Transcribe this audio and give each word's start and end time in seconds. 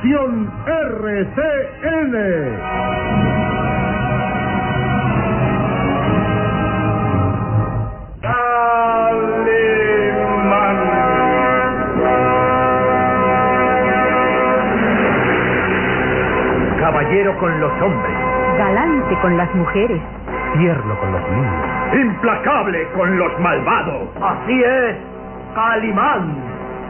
Producción 0.00 0.50
RCN. 0.66 2.14
Caballero 16.78 17.38
con 17.38 17.60
los 17.60 17.72
hombres, 17.82 18.12
Galante 18.56 19.18
con 19.20 19.36
las 19.36 19.54
mujeres. 19.54 20.00
tierno 20.58 20.98
con 20.98 21.12
los 21.12 21.22
niños, 21.30 22.06
implacable 22.06 22.88
con 22.96 23.18
los 23.18 23.38
malvados. 23.40 24.08
Así 24.22 24.62
es, 24.64 24.96
Calimán, 25.54 26.34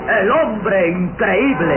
el 0.08 0.30
hombre 0.30 0.90
increíble. 0.90 1.76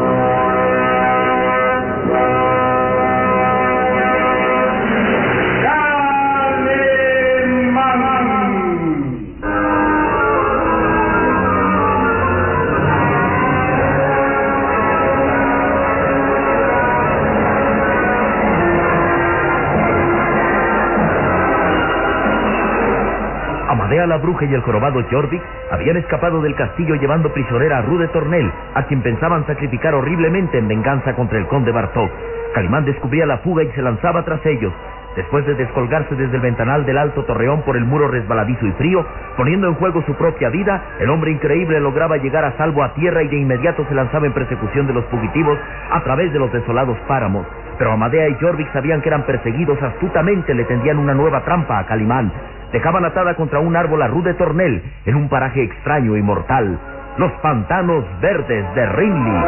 Bruja 24.21 24.45
y 24.45 24.53
el 24.53 24.61
jorobado 24.61 25.03
Jorvik 25.09 25.41
habían 25.71 25.97
escapado 25.97 26.41
del 26.41 26.55
castillo 26.55 26.95
llevando 26.95 27.33
prisionera 27.33 27.79
a 27.79 27.81
Rude 27.81 28.07
Tornel, 28.09 28.51
a 28.75 28.83
quien 28.83 29.01
pensaban 29.01 29.45
sacrificar 29.47 29.93
horriblemente 29.93 30.57
en 30.57 30.67
venganza 30.67 31.13
contra 31.15 31.37
el 31.37 31.47
conde 31.47 31.71
Bartok. 31.71 32.11
Calimán 32.53 32.85
descubría 32.85 33.25
la 33.25 33.39
fuga 33.39 33.63
y 33.63 33.71
se 33.71 33.81
lanzaba 33.81 34.23
tras 34.23 34.45
ellos. 34.45 34.73
Después 35.15 35.45
de 35.45 35.55
descolgarse 35.55 36.15
desde 36.15 36.37
el 36.37 36.41
ventanal 36.41 36.85
del 36.85 36.97
alto 36.97 37.25
torreón 37.25 37.63
por 37.63 37.75
el 37.75 37.83
muro 37.83 38.07
resbaladizo 38.07 38.65
y 38.65 38.71
frío, 38.73 39.05
poniendo 39.35 39.67
en 39.67 39.75
juego 39.75 40.01
su 40.03 40.13
propia 40.15 40.49
vida, 40.49 40.81
el 40.99 41.09
hombre 41.09 41.31
increíble 41.31 41.81
lograba 41.81 42.15
llegar 42.17 42.45
a 42.45 42.55
salvo 42.57 42.81
a 42.81 42.93
tierra 42.93 43.21
y 43.23 43.27
de 43.27 43.37
inmediato 43.37 43.85
se 43.89 43.95
lanzaba 43.95 44.25
en 44.25 44.33
persecución 44.33 44.87
de 44.87 44.93
los 44.93 45.05
fugitivos 45.05 45.59
a 45.91 46.01
través 46.03 46.31
de 46.31 46.39
los 46.39 46.51
desolados 46.53 46.97
páramos. 47.07 47.45
Pero 47.81 47.93
Amadea 47.93 48.29
y 48.29 48.35
Jorvik 48.35 48.71
sabían 48.73 49.01
que 49.01 49.09
eran 49.09 49.23
perseguidos 49.23 49.81
astutamente, 49.81 50.53
le 50.53 50.65
tendían 50.65 50.99
una 50.99 51.15
nueva 51.15 51.41
trampa 51.43 51.79
a 51.79 51.85
Calimán. 51.87 52.31
Dejaban 52.71 53.03
atada 53.05 53.33
contra 53.33 53.59
un 53.59 53.75
árbol 53.75 54.03
a 54.03 54.07
Rude 54.07 54.35
Tornel, 54.35 54.83
en 55.07 55.15
un 55.15 55.27
paraje 55.27 55.63
extraño 55.63 56.15
y 56.15 56.21
mortal, 56.21 56.77
los 57.17 57.31
pantanos 57.41 58.05
verdes 58.21 58.75
de 58.75 58.85
Rinley. 58.85 59.43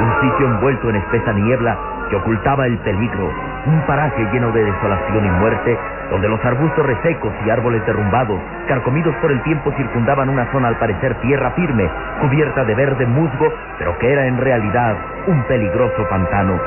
Un 0.00 0.20
sitio 0.22 0.46
envuelto 0.46 0.88
en 0.88 0.96
espesa 0.96 1.32
niebla 1.34 1.76
que 2.08 2.16
ocultaba 2.16 2.64
el 2.64 2.78
peligro, 2.78 3.30
un 3.66 3.82
paraje 3.86 4.26
lleno 4.32 4.52
de 4.52 4.64
desolación 4.64 5.26
y 5.26 5.30
muerte, 5.32 5.78
donde 6.10 6.28
los 6.28 6.44
arbustos 6.44 6.86
resecos 6.86 7.32
y 7.44 7.50
árboles 7.50 7.84
derrumbados, 7.86 8.40
carcomidos 8.66 9.14
por 9.16 9.30
el 9.30 9.42
tiempo, 9.42 9.72
circundaban 9.76 10.28
una 10.28 10.50
zona 10.52 10.68
al 10.68 10.78
parecer 10.78 11.14
tierra 11.20 11.50
firme, 11.52 11.88
cubierta 12.20 12.64
de 12.64 12.74
verde 12.74 13.06
musgo, 13.06 13.52
pero 13.78 13.98
que 13.98 14.12
era 14.12 14.26
en 14.26 14.38
realidad 14.38 14.96
un 15.26 15.42
peligroso 15.44 16.06
pantano. 16.08 16.58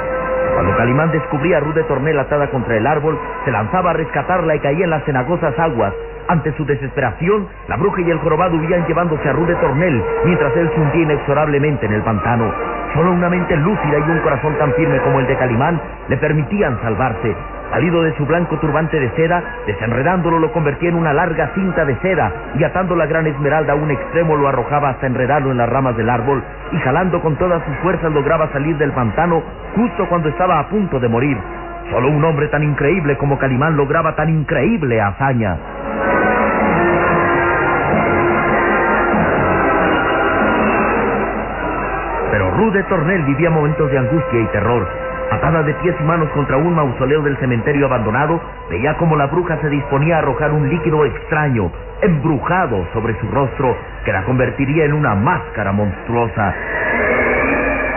Cuando 0.54 0.76
Calimán 0.76 1.12
descubría 1.12 1.58
a 1.58 1.60
Rude 1.62 1.84
Tornel 1.84 2.20
atada 2.20 2.48
contra 2.50 2.76
el 2.76 2.86
árbol, 2.86 3.18
se 3.46 3.52
lanzaba 3.52 3.92
a 3.92 3.94
rescatarla 3.94 4.56
y 4.56 4.60
caía 4.60 4.84
en 4.84 4.92
las 4.92 5.04
cenagosas 5.06 5.58
aguas. 5.58 5.94
Ante 6.28 6.56
su 6.56 6.66
desesperación, 6.66 7.48
la 7.68 7.78
bruja 7.78 8.02
y 8.02 8.12
el 8.12 8.20
jorobado 8.20 8.58
huían 8.58 8.86
llevándose 8.86 9.28
a 9.28 9.34
Rude 9.34 9.56
Tornel, 9.56 10.04
mientras 10.26 10.56
él 10.56 10.70
se 10.74 10.80
hundía 10.80 11.04
inexorablemente 11.04 11.86
en 11.86 11.94
el 11.94 12.02
pantano. 12.04 12.52
Solo 12.94 13.12
una 13.12 13.30
mente 13.30 13.56
lúcida 13.56 13.98
y 13.98 14.12
un 14.12 14.20
corazón 14.20 14.56
tan 14.58 14.74
firme 14.74 15.00
como 15.00 15.20
el 15.20 15.28
de 15.28 15.38
Calimán 15.38 15.82
le 16.10 16.18
permitían 16.18 16.80
salvarse. 16.82 17.36
Salido 17.72 18.04
de 18.04 18.14
su 18.18 18.26
blanco 18.26 18.60
turbante 18.60 19.00
de 19.00 19.10
seda, 19.12 19.42
desenredándolo 19.66 20.40
lo 20.40 20.52
convertía 20.52 20.90
en 20.90 20.96
una 20.96 21.14
larga 21.14 21.52
cinta 21.56 21.86
de 21.86 21.96
seda 22.00 22.30
y 22.60 22.66
atando 22.66 22.98
la 22.98 23.06
gran 23.06 23.26
esmeralda 23.28 23.72
a 23.72 23.78
un 23.78 23.90
extremo 23.90 24.36
lo 24.36 24.50
arrojaba 24.50 24.90
hasta 24.90 25.08
enredarlo 25.08 25.52
en 25.52 25.58
las 25.58 25.70
ramas 25.70 25.96
del 25.96 26.10
árbol 26.10 26.44
y 26.74 26.78
jalando 26.80 27.22
con 27.22 27.38
todas 27.38 27.64
sus 27.64 27.76
fuerzas 27.78 28.12
lograba 28.12 28.52
salir 28.52 28.78
del 28.78 28.92
pantano 28.92 29.42
justo 29.74 30.06
cuando 30.10 30.28
estaba 30.28 30.60
a 30.60 30.68
punto 30.68 31.00
de 31.00 31.08
morir. 31.08 31.38
Solo 31.90 32.10
un 32.10 32.24
hombre 32.26 32.50
tan 32.50 32.62
increíble 32.62 33.18
como 33.18 33.40
Calimán 33.40 33.78
lograba 33.78 34.18
tan 34.18 34.30
increíble 34.30 35.00
hazaña. 35.00 35.58
Pero 42.32 42.52
Rude 42.52 42.84
Tornel 42.84 43.24
vivía 43.24 43.50
momentos 43.50 43.90
de 43.90 43.98
angustia 43.98 44.42
y 44.42 44.46
terror. 44.48 45.11
Atada 45.32 45.64
de 45.64 45.74
pies 45.76 45.96
y 45.98 46.04
manos 46.04 46.30
contra 46.32 46.58
un 46.58 46.76
mausoleo 46.76 47.22
del 47.22 47.38
cementerio 47.38 47.86
abandonado, 47.86 48.40
veía 48.70 48.98
como 48.98 49.16
la 49.16 49.28
bruja 49.28 49.58
se 49.62 49.70
disponía 49.70 50.18
a 50.18 50.20
arrojar 50.20 50.52
un 50.52 50.70
líquido 50.70 51.06
extraño, 51.06 51.72
embrujado 52.02 52.86
sobre 52.92 53.18
su 53.22 53.28
rostro, 53.30 53.78
que 54.04 54.12
la 54.12 54.24
convertiría 54.24 54.86
en 54.86 54.94
una 54.94 55.16
máscara 55.16 55.72
monstruosa. 55.72 56.54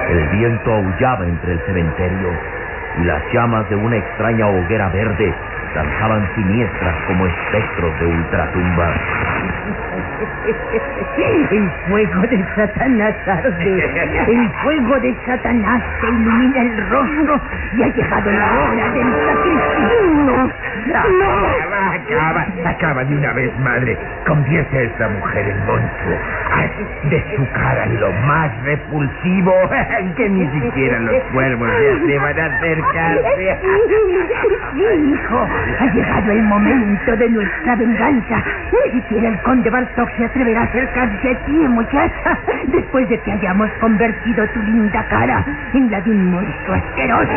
El 0.09 0.29
viento 0.29 0.73
aullaba 0.73 1.27
entre 1.27 1.53
el 1.55 1.61
cementerio 1.67 2.29
y 3.03 3.05
las 3.05 3.23
llamas 3.33 3.69
de 3.69 3.77
una 3.77 3.97
extraña 3.97 4.47
hoguera 4.47 4.89
verde 4.91 5.35
danzaban 5.75 6.29
siniestras 6.37 6.95
como 7.09 7.27
espectros 7.27 8.01
de 8.01 8.07
ultratumba. 8.07 8.95
El 11.51 11.71
fuego 11.89 12.23
de 12.23 12.45
Satanás 12.55 13.15
arde. 13.27 13.85
El 14.29 14.51
fuego 14.63 15.01
de 15.01 15.15
Satanás 15.27 15.83
te 16.01 16.07
ilumina 16.09 16.63
el 16.63 16.91
rostro 16.91 17.41
y 17.77 17.83
ha 17.83 17.89
llegado 17.89 18.31
la 18.31 18.53
hora 18.61 18.91
del 18.91 19.07
sacrificio. 19.27 20.65
Acaba, 20.95 21.95
acaba, 21.95 22.47
acaba 22.71 23.05
de 23.05 23.17
una 23.17 23.33
vez, 23.33 23.59
madre. 23.61 23.97
Convierte 24.27 24.79
a 24.79 24.83
esta 24.83 25.09
mujer 25.09 25.49
en 25.49 25.67
monstruo. 25.67 26.19
Haz 26.53 27.11
de 27.11 27.37
su 27.37 27.51
cara 27.53 27.87
lo 27.87 28.13
más 28.27 28.51
repulsivo 28.65 29.55
que 30.17 30.29
ni 30.29 30.47
siquiera 30.61 31.01
los 31.01 31.23
cuervos 31.33 31.69
se 31.69 31.93
atrevan 31.93 32.39
a 32.39 32.47
acercarse. 32.47 33.59
Sí, 34.75 35.13
hijo, 35.13 35.49
ha 35.81 35.87
llegado 35.87 36.33
el 36.33 36.43
momento 36.43 37.17
de 37.17 37.29
nuestra 37.31 37.77
venganza. 37.77 38.43
Ni 38.73 39.01
siquiera 39.01 39.29
el 39.29 39.39
conde 39.43 39.71
Bartok 40.05 40.17
se 40.17 40.25
atreverá 40.25 40.61
a 40.61 40.65
acercarse 40.65 41.31
a 41.31 41.45
ti, 41.47 41.53
muchacha, 41.53 42.39
después 42.67 43.09
de 43.09 43.19
que 43.21 43.33
hayamos 43.33 43.71
convertido 43.81 44.47
tu 44.49 44.61
linda 44.63 45.05
cara 45.09 45.45
en 45.73 45.91
la 45.91 46.01
de 46.01 46.11
un 46.11 46.31
monstruo 46.31 46.77
asqueroso. 46.77 47.33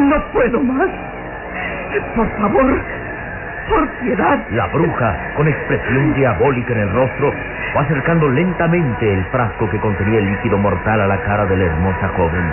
No 0.00 0.22
puedo 0.32 0.60
más. 0.62 0.88
Por 2.14 2.28
favor, 2.38 2.80
por 3.68 3.88
piedad. 4.00 4.38
La 4.50 4.66
bruja, 4.68 5.16
con 5.36 5.48
expresión 5.48 6.14
diabólica 6.14 6.72
en 6.74 6.80
el 6.80 6.92
rostro, 6.92 7.32
fue 7.72 7.82
acercando 7.82 8.28
lentamente 8.30 9.12
el 9.12 9.24
frasco 9.26 9.68
que 9.70 9.78
contenía 9.78 10.20
el 10.20 10.26
líquido 10.26 10.58
mortal 10.58 11.00
a 11.00 11.06
la 11.06 11.20
cara 11.22 11.46
de 11.46 11.56
la 11.56 11.64
hermosa 11.64 12.08
joven. 12.16 12.52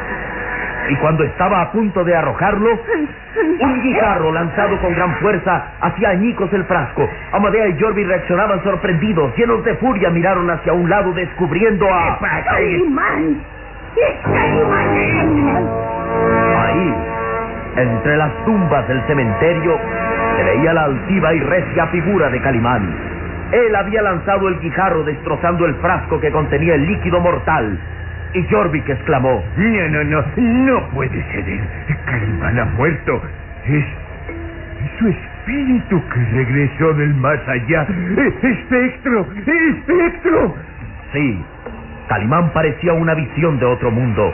Y 0.90 0.96
cuando 0.98 1.24
estaba 1.24 1.62
a 1.62 1.72
punto 1.72 2.04
de 2.04 2.16
arrojarlo, 2.16 2.70
un 3.60 3.82
guijarro 3.82 4.32
lanzado 4.32 4.78
con 4.80 4.94
gran 4.94 5.16
fuerza 5.16 5.66
hacía 5.82 6.10
añicos 6.10 6.52
el 6.54 6.66
frasco. 6.66 7.10
Amadea 7.32 7.68
y 7.70 7.80
Jorvi 7.80 8.04
reaccionaban 8.04 8.64
sorprendidos, 8.64 9.36
llenos 9.38 9.64
de 9.64 9.76
furia, 9.76 10.10
miraron 10.10 10.50
hacia 10.50 10.74
un 10.74 10.90
lado 10.90 11.14
descubriendo 11.14 11.86
a... 11.94 12.04
¿Qué 12.04 12.26
pasa? 12.26 12.44
¡Calimán! 12.44 13.42
¡Es 13.96 14.20
Calimán! 14.24 15.70
Ahí, 16.58 16.96
entre 17.78 18.18
las 18.18 18.46
tumbas 18.46 18.88
del 18.88 19.02
cementerio, 19.08 19.80
se 20.36 20.44
veía 20.44 20.74
la 20.74 20.84
altiva 20.86 21.34
y 21.34 21.40
recia 21.40 21.88
figura 21.88 22.30
de 22.30 22.42
Calimán. 22.42 23.14
Él 23.52 23.76
había 23.76 24.02
lanzado 24.02 24.48
el 24.48 24.60
guijarro 24.60 25.04
destrozando 25.04 25.66
el 25.66 25.76
frasco 25.76 26.20
que 26.20 26.32
contenía 26.32 26.76
el 26.76 26.88
líquido 26.88 27.20
mortal. 27.20 27.78
Y 28.34 28.44
Jorvik 28.50 28.90
exclamó: 28.90 29.44
No, 29.58 29.88
no, 29.90 30.04
no, 30.04 30.24
no 30.38 30.90
puede 30.90 31.24
ser 31.32 31.48
él. 31.48 31.62
Ha 32.42 32.66
muerto. 32.66 33.22
Es, 33.66 33.86
es 34.84 35.00
su 35.00 35.08
espíritu 35.08 36.02
que 36.10 36.20
regresó 36.34 36.94
del 36.94 37.14
más 37.16 37.40
allá. 37.48 37.86
¡Espectro! 38.42 39.28
¡Espectro! 39.36 40.56
Sí, 41.14 41.44
Calimán 42.08 42.50
parecía 42.54 42.94
una 42.94 43.14
visión 43.14 43.60
de 43.60 43.66
otro 43.66 43.92
mundo. 43.92 44.34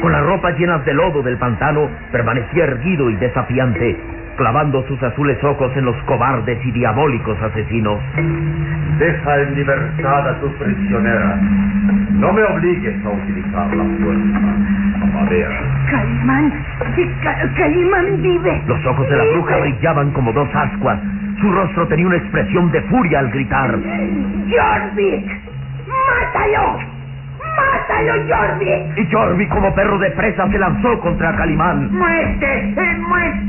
Con 0.00 0.10
las 0.10 0.24
ropas 0.24 0.58
llenas 0.58 0.84
de 0.84 0.94
lodo 0.94 1.22
del 1.22 1.36
pantano, 1.36 1.88
permanecía 2.10 2.64
erguido 2.64 3.10
y 3.10 3.16
desafiante, 3.16 3.96
clavando 4.36 4.82
sus 4.88 5.02
azules 5.02 5.42
ojos 5.44 5.70
en 5.76 5.84
los 5.84 5.96
cobardes 6.04 6.58
y 6.64 6.70
diabólicos 6.72 7.40
asesinos. 7.42 8.00
Deja 8.98 9.38
en 9.40 9.54
libertad 9.54 10.28
a 10.28 10.40
tu 10.40 10.48
prisionera. 10.56 11.36
No 12.12 12.32
me 12.32 12.42
obligues 12.44 13.04
a 13.04 13.10
utilizar 13.10 13.66
la 13.74 13.84
fuerza, 13.84 15.02
Amadea. 15.02 15.48
Calimán, 15.90 16.52
Ca- 17.22 17.50
Calimán 17.56 18.22
vive. 18.22 18.62
Los 18.66 18.84
ojos 18.86 19.08
de 19.08 19.16
la 19.16 19.24
bruja 19.32 19.56
brillaban 19.58 20.10
como 20.12 20.32
dos 20.32 20.48
ascuas. 20.54 20.98
Su 21.40 21.50
rostro 21.52 21.86
tenía 21.88 22.06
una 22.06 22.16
expresión 22.16 22.70
de 22.70 22.80
furia 22.82 23.18
al 23.18 23.30
gritar. 23.30 23.70
Jorvik, 23.72 25.26
mátalo. 25.88 26.78
Mátalo, 27.56 28.12
Jorvik. 28.28 28.98
Y 28.98 29.12
Jorvik, 29.12 29.48
como 29.48 29.74
perro 29.74 29.98
de 29.98 30.10
presa, 30.12 30.48
se 30.50 30.58
lanzó 30.58 30.98
contra 31.00 31.34
Calimán. 31.36 31.88
¡Muerte! 31.92 32.74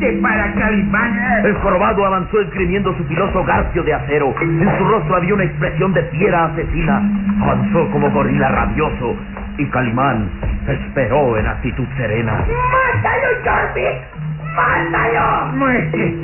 ¡Eh, 0.02 0.12
¡Muerte 0.12 0.20
para 0.22 0.54
Calimán! 0.54 1.46
El 1.46 1.54
jorobado 1.56 2.06
avanzó 2.06 2.42
esgrimiendo 2.42 2.94
su 2.98 3.04
filoso 3.06 3.44
garfio 3.46 3.84
de 3.84 3.94
acero. 3.94 4.34
En 4.42 4.78
su 4.78 4.86
rostro 4.86 5.16
había 5.16 5.34
una 5.34 5.44
expresión 5.44 5.94
de 5.94 6.04
fiera 6.04 6.46
asesina. 6.46 7.02
Avanzó 7.42 7.90
como 7.92 8.10
gorila 8.12 8.50
rabioso. 8.50 9.16
Y 9.58 9.66
Calimán 9.68 10.30
esperó 10.68 11.38
en 11.38 11.48
actitud 11.48 11.86
serena. 11.98 12.34
Mátalo, 12.34 13.28
Jorvik. 13.44 14.16
Mátalo. 14.56 15.58
¡Muerte! 15.58 16.16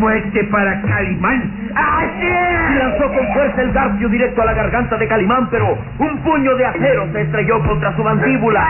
¡Muerte 0.00 0.44
para 0.44 0.80
Calimán! 0.82 1.50
¡Así! 1.74 2.78
lanzó 2.78 3.06
con 3.08 3.34
fuerza 3.34 3.62
el 3.62 3.72
garfio 3.72 4.08
directo 4.08 4.42
a 4.42 4.46
la 4.46 4.52
garganta 4.54 4.96
de 4.96 5.06
Calimán, 5.06 5.48
pero 5.50 5.78
un 5.98 6.18
puño 6.22 6.56
de 6.56 6.66
acero 6.66 7.06
se 7.12 7.22
estrelló 7.22 7.62
contra 7.66 7.94
su 7.94 8.02
mandíbula. 8.02 8.66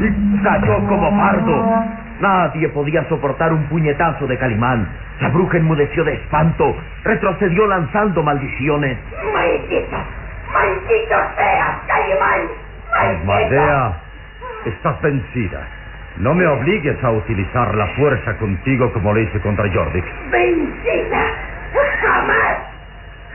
Y 0.00 0.42
cayó 0.42 0.86
como 0.86 1.10
pardo. 1.18 2.05
Nadie 2.20 2.68
podía 2.70 3.06
soportar 3.08 3.52
un 3.52 3.64
puñetazo 3.64 4.26
de 4.26 4.38
Calimán. 4.38 4.88
La 5.20 5.28
bruja 5.28 5.58
enmudeció 5.58 6.04
de 6.04 6.14
espanto. 6.14 6.76
Retrocedió 7.04 7.66
lanzando 7.66 8.22
maldiciones. 8.22 8.98
Maldito. 9.32 9.96
Maldito 10.52 11.16
seas, 11.36 11.76
Calimán. 11.86 13.26
Maldito. 13.26 13.96
Estás 14.64 15.00
vencida. 15.02 15.66
No 16.18 16.34
me 16.34 16.46
obligues 16.46 17.02
a 17.04 17.10
utilizar 17.10 17.74
la 17.74 17.86
fuerza 17.88 18.36
contigo 18.38 18.90
como 18.92 19.12
lo 19.12 19.20
hice 19.20 19.38
contra 19.40 19.70
Jorvik. 19.72 20.04
Vencida. 20.30 21.24
Jamás. 22.00 22.58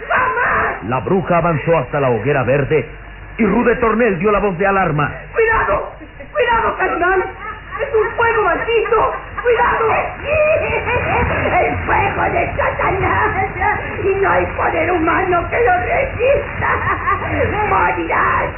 Jamás. 0.07 0.83
La 0.87 0.99
bruja 1.01 1.37
avanzó 1.37 1.77
hasta 1.77 1.99
la 1.99 2.09
hoguera 2.09 2.43
verde 2.43 2.89
y 3.37 3.45
Rude 3.45 3.75
Tornel 3.75 4.17
dio 4.17 4.31
la 4.31 4.39
voz 4.39 4.57
de 4.57 4.65
alarma. 4.65 5.11
Cuidado. 5.31 5.91
Cuidado, 6.31 6.77
Calimán. 6.77 7.23
Es 7.91 7.97
un 7.97 8.09
fuego 8.15 8.43
maldito. 8.43 9.13
Cuidado. 9.41 9.85
El 11.61 11.75
fuego 11.85 12.23
de 12.31 12.47
Satanás. 12.55 13.49
Y 14.01 14.15
no 14.21 14.29
hay 14.29 14.45
poder 14.45 14.91
humano 14.91 15.49
que 15.49 15.59
lo 15.59 15.77
resista. 15.77 16.69
Morirás. 17.69 18.49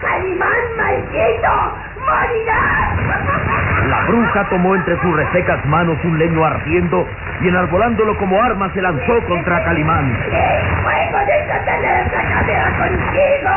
Calimán 0.00 0.76
maldito. 0.76 1.72
Morirás. 2.00 2.94
La 3.88 4.00
bruja 4.08 4.44
tomó 4.50 4.74
entre 4.74 5.00
sus 5.00 5.16
resecas 5.16 5.64
manos 5.66 5.96
un 6.02 6.18
leño 6.18 6.44
ardiendo 6.44 7.06
y 7.42 7.48
enarbolándolo 7.48 8.16
como 8.18 8.42
arma 8.42 8.70
se 8.74 8.82
lanzó 8.82 9.20
contra 9.28 9.62
Calimán. 9.64 10.16
El 10.32 10.82
fuego 10.82 11.18
de 11.26 11.46
Satanás 11.46 12.08
acabará 12.08 12.76
contigo. 12.78 13.54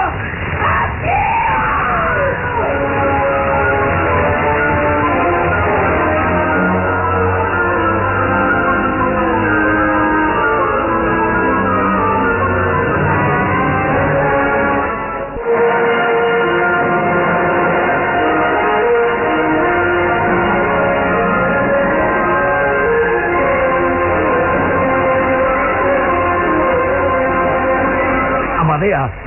Amadea, 0.59 1.57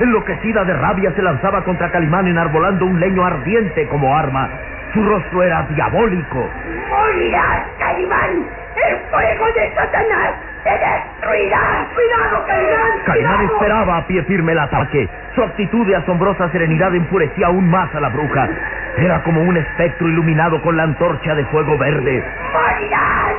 enloquecida 0.03 0.63
de 0.65 0.73
rabia, 0.73 1.11
se 1.15 1.21
lanzaba 1.21 1.63
contra 1.63 1.91
Calimán 1.91 2.27
enarbolando 2.27 2.85
un 2.85 2.99
leño 2.99 3.25
ardiente 3.25 3.87
como 3.87 4.15
arma. 4.15 4.49
Su 4.93 5.03
rostro 5.03 5.43
era 5.43 5.63
diabólico. 5.69 6.49
Morirás, 6.89 7.63
Calimán. 7.79 8.45
El 8.75 8.97
fuego 9.09 9.45
de 9.53 9.73
Satanás 9.75 10.33
te 10.63 10.69
destruirá. 10.69 11.87
Cuidado, 11.93 12.45
Calimán. 12.45 12.99
Calimán 13.05 13.37
cuidado. 13.37 13.53
esperaba 13.53 13.97
a 13.97 14.07
pie 14.07 14.23
firme 14.23 14.51
el 14.51 14.59
ataque. 14.59 15.09
Su 15.35 15.43
actitud 15.43 15.87
de 15.87 15.95
asombrosa 15.95 16.49
serenidad 16.49 16.93
enfurecía 16.93 17.47
aún 17.47 17.69
más 17.69 17.93
a 17.95 17.99
la 17.99 18.09
bruja. 18.09 18.49
Era 18.97 19.23
como 19.23 19.41
un 19.41 19.55
espectro 19.55 20.07
iluminado 20.07 20.61
con 20.61 20.75
la 20.75 20.83
antorcha 20.83 21.35
de 21.35 21.45
fuego 21.45 21.77
verde. 21.77 22.23
Morirás. 22.53 23.35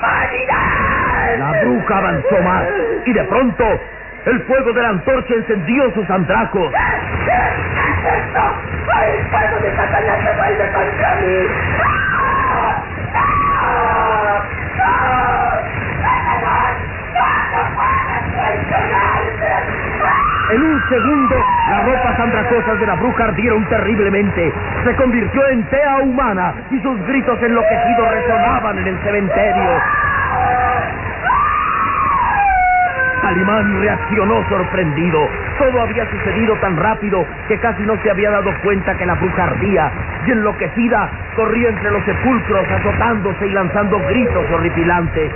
Morirás. 0.00 1.38
La 1.38 1.60
bruja 1.62 1.98
avanzó 1.98 2.42
más 2.42 2.64
y 3.06 3.12
de 3.12 3.24
pronto 3.24 3.64
el 4.26 4.40
fuego 4.42 4.72
de 4.72 4.82
la 4.82 4.88
antorcha 4.90 5.34
encendió 5.34 5.92
sus 5.94 6.08
andrajos. 6.10 6.72
¿Qué 7.24 7.32
es 7.32 8.14
esto? 8.18 8.40
El 9.02 9.24
fuego 9.30 9.58
de 9.60 9.76
Satanás 9.76 10.18
se 10.24 10.36
vuelve 10.36 10.72
contra 10.72 11.14
mí. 11.16 11.46
¡Ah! 11.82 12.84
¡Ah! 13.14 14.42
¡Ah! 14.80 15.12
En 20.52 20.62
un 20.62 20.88
segundo, 20.88 21.34
las 21.70 21.84
ropas 21.86 22.20
andrajosas 22.20 22.78
de 22.78 22.86
la 22.86 22.94
bruja 22.96 23.24
ardieron 23.24 23.64
terriblemente. 23.70 24.52
Se 24.84 24.94
convirtió 24.96 25.48
en 25.48 25.64
tea 25.64 25.96
humana 26.02 26.54
y 26.70 26.78
sus 26.80 27.00
gritos 27.06 27.42
enloquecidos 27.42 28.10
resonaban 28.10 28.78
en 28.78 28.86
el 28.86 28.98
cementerio. 29.02 29.80
Calimán 33.32 33.80
reaccionó 33.80 34.46
sorprendido. 34.46 35.26
Todo 35.58 35.80
había 35.80 36.04
sucedido 36.10 36.54
tan 36.56 36.76
rápido 36.76 37.24
que 37.48 37.58
casi 37.60 37.82
no 37.84 37.96
se 38.02 38.10
había 38.10 38.30
dado 38.30 38.52
cuenta 38.62 38.94
que 38.94 39.06
la 39.06 39.14
bruja 39.14 39.44
ardía 39.44 39.90
y 40.26 40.32
enloquecida 40.32 41.08
corría 41.34 41.70
entre 41.70 41.92
los 41.92 42.04
sepulcros 42.04 42.70
azotándose 42.70 43.46
y 43.46 43.52
lanzando 43.52 43.98
gritos 44.00 44.44
horripilantes. 44.52 45.32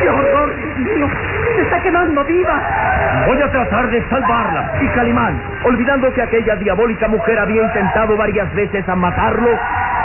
¡Qué 0.00 0.08
horror! 0.08 0.54
Dios 0.56 0.78
mío! 0.78 1.08
¡Se 1.56 1.62
está 1.62 1.82
quemando 1.82 2.24
viva! 2.24 2.62
Voy 3.26 3.42
a 3.42 3.50
tratar 3.50 3.90
de 3.90 4.00
salvarla. 4.08 4.72
Y 4.80 4.86
Calimán, 4.90 5.42
olvidando 5.64 6.14
que 6.14 6.22
aquella 6.22 6.54
diabólica 6.54 7.08
mujer 7.08 7.36
había 7.36 7.64
intentado 7.64 8.16
varias 8.16 8.54
veces 8.54 8.88
a 8.88 8.94
matarlo, 8.94 9.50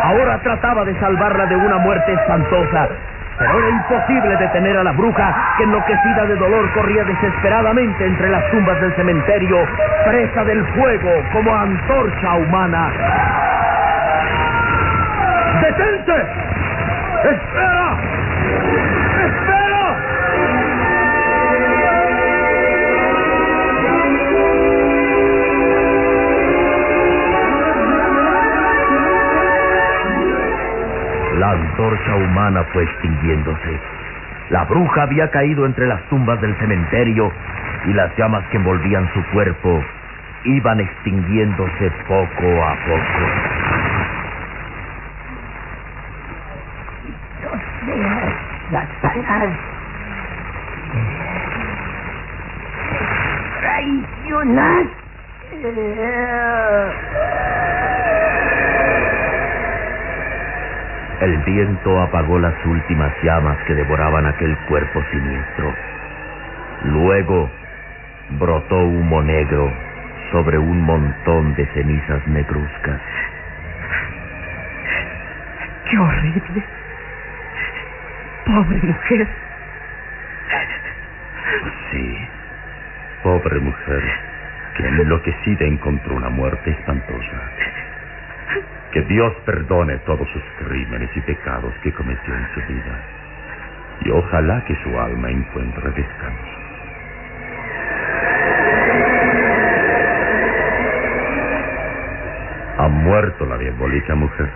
ahora 0.02 0.40
trataba 0.40 0.84
de 0.84 1.00
salvarla 1.00 1.46
de 1.46 1.58
una 1.58 1.78
muerte 1.78 2.12
espantosa. 2.12 2.90
Pero 3.38 3.60
era 3.60 3.70
imposible 3.70 4.38
detener 4.38 4.78
a 4.78 4.84
la 4.84 4.92
bruja, 4.92 5.56
que 5.58 5.64
enloquecida 5.64 6.26
de 6.28 6.36
dolor 6.36 6.72
corría 6.74 7.04
desesperadamente 7.04 8.06
entre 8.06 8.30
las 8.30 8.50
tumbas 8.52 8.80
del 8.80 8.96
cementerio, 8.96 9.58
presa 10.06 10.44
del 10.44 10.66
fuego 10.68 11.12
como 11.32 11.56
antorcha 11.56 12.34
humana. 12.36 12.92
¡Detente! 15.62 16.14
¡Espera! 17.24 18.13
La 31.40 31.52
antorcha 31.52 32.16
humana 32.16 32.64
fue 32.72 32.84
extinguiéndose. 32.84 33.80
La 34.50 34.66
bruja 34.66 35.04
había 35.04 35.32
caído 35.32 35.66
entre 35.66 35.88
las 35.88 36.02
tumbas 36.10 36.40
del 36.42 36.56
cementerio 36.58 37.32
y 37.86 37.94
las 37.94 38.16
llamas 38.18 38.44
que 38.52 38.58
envolvían 38.58 39.10
su 39.14 39.24
cuerpo 39.32 39.84
iban 40.46 40.80
extinguiéndose 40.80 41.92
poco 42.08 42.64
a 42.64 42.76
poco. 42.86 43.64
Satanás. 49.02 49.50
traicionaste. 53.62 55.04
El 61.46 61.52
viento 61.52 62.02
apagó 62.02 62.40
las 62.40 62.54
últimas 62.66 63.12
llamas 63.22 63.58
que 63.66 63.76
devoraban 63.76 64.26
aquel 64.26 64.56
cuerpo 64.70 65.04
siniestro. 65.12 65.74
Luego 66.86 67.52
brotó 68.40 68.78
humo 68.78 69.22
negro 69.22 69.70
sobre 70.32 70.58
un 70.58 70.82
montón 70.82 71.54
de 71.56 71.66
cenizas 71.74 72.26
negruzcas. 72.28 73.02
¡Qué 75.90 75.98
horrible! 75.98 76.64
Pobre 78.46 78.80
mujer. 78.82 79.28
Sí, 81.92 82.28
pobre 83.22 83.60
mujer, 83.60 84.04
que 84.78 84.88
enloquecida 84.88 85.66
encontró 85.66 86.16
una 86.16 86.30
muerte 86.30 86.72
espantosa. 86.72 87.42
Que 88.94 89.02
Dios 89.02 89.34
perdone 89.44 89.98
todos 90.06 90.30
sus 90.30 90.44
crímenes 90.60 91.10
y 91.16 91.22
pecados 91.22 91.74
que 91.82 91.92
cometió 91.94 92.36
en 92.36 92.48
su 92.54 92.60
vida. 92.72 93.00
Y 94.06 94.12
ojalá 94.12 94.64
que 94.66 94.76
su 94.84 95.00
alma 95.00 95.32
encuentre 95.32 95.90
descanso. 95.94 96.64
Ha 102.78 102.88
muerto 102.88 103.48
la 103.48 103.58
diabólica 103.58 104.14
mujer. 104.14 104.52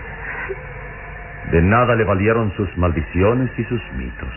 De 1.50 1.60
nada 1.60 1.96
le 1.96 2.04
valieron 2.04 2.52
sus 2.52 2.76
maldiciones 2.78 3.50
y 3.58 3.64
sus 3.64 3.82
mitos. 3.94 4.32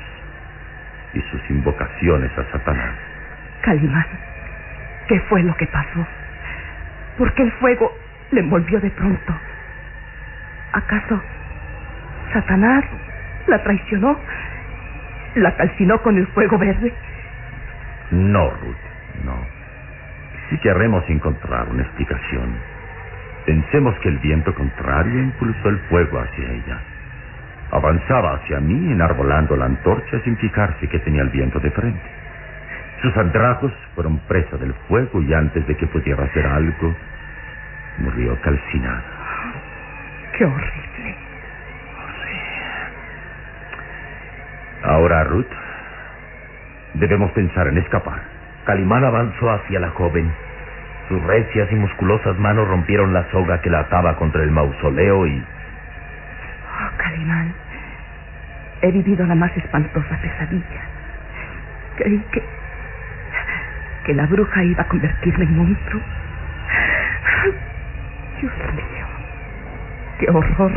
Y 1.13 1.21
sus 1.29 1.47
invocaciones 1.51 2.35
a 2.39 2.51
Satanás. 2.51 2.95
Calimán, 3.61 4.07
¿qué 5.07 5.19
fue 5.29 5.43
lo 5.43 5.55
que 5.57 5.67
pasó? 5.67 6.07
¿Por 7.19 7.31
qué 7.33 7.43
el 7.43 7.51
fuego 7.51 7.95
le 8.31 8.39
envolvió 8.39 8.79
de 8.79 8.89
pronto? 8.89 9.35
¿Acaso 10.73 11.21
Satanás 12.33 12.85
la 13.47 13.61
traicionó? 13.63 14.17
¿La 15.35 15.55
calcinó 15.55 16.01
con 16.01 16.17
el 16.17 16.27
fuego 16.27 16.57
verde? 16.57 16.93
No, 18.11 18.49
Ruth, 18.49 18.75
no. 19.25 19.35
Si 20.49 20.57
queremos 20.59 21.03
encontrar 21.09 21.69
una 21.69 21.83
explicación, 21.83 22.55
pensemos 23.45 23.97
que 23.99 24.09
el 24.09 24.17
viento 24.19 24.53
contrario 24.53 25.19
impulsó 25.19 25.69
el 25.69 25.79
fuego 25.89 26.19
hacia 26.19 26.51
ella. 26.51 26.79
Avanzaba 27.71 28.35
hacia 28.35 28.59
mí 28.59 28.91
enarbolando 28.91 29.55
la 29.55 29.65
antorcha 29.65 30.19
sin 30.23 30.37
fijarse 30.37 30.87
que 30.89 30.99
tenía 30.99 31.21
el 31.21 31.29
viento 31.29 31.59
de 31.59 31.71
frente. 31.71 32.09
Sus 33.01 33.15
andrajos 33.17 33.73
fueron 33.95 34.19
presa 34.27 34.57
del 34.57 34.73
fuego 34.87 35.21
y 35.21 35.33
antes 35.33 35.65
de 35.67 35.75
que 35.75 35.87
pudiera 35.87 36.25
hacer 36.25 36.45
algo, 36.45 36.93
murió 37.99 38.39
calcinada. 38.41 39.20
¡Qué 40.41 40.45
horrible! 40.45 41.15
Ahora, 44.83 45.23
Ruth, 45.25 45.45
debemos 46.95 47.29
pensar 47.33 47.67
en 47.67 47.77
escapar. 47.77 48.23
Calimán 48.65 49.03
avanzó 49.03 49.51
hacia 49.51 49.79
la 49.79 49.91
joven. 49.91 50.33
Sus 51.09 51.21
recias 51.25 51.71
y 51.71 51.75
musculosas 51.75 52.39
manos 52.39 52.67
rompieron 52.67 53.13
la 53.13 53.29
soga 53.29 53.61
que 53.61 53.69
la 53.69 53.81
ataba 53.81 54.15
contra 54.15 54.41
el 54.41 54.49
mausoleo 54.49 55.27
y... 55.27 55.37
Oh, 55.37 56.97
Calimán, 56.97 57.53
he 58.81 58.91
vivido 58.93 59.27
la 59.27 59.35
más 59.35 59.55
espantosa 59.55 60.17
pesadilla. 60.23 60.81
Creí 61.97 62.17
que... 62.31 62.43
que 64.05 64.13
la 64.15 64.25
bruja 64.25 64.63
iba 64.63 64.81
a 64.81 64.87
convertirme 64.87 65.45
en 65.45 65.55
monstruo. 65.55 66.01
Dios 68.41 68.53
mío, 68.73 69.00
qué 70.21 70.29
horror. 70.31 70.71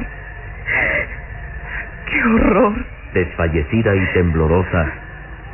Qué 2.07 2.23
horror. 2.25 2.73
Desfallecida 3.13 3.95
y 3.95 4.07
temblorosa, 4.13 4.87